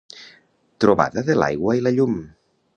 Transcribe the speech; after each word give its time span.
Trobada 0.85 1.25
de 1.29 1.37
l’aigua 1.43 1.79
i 1.81 1.85
la 1.89 1.95
llum. 1.99 2.19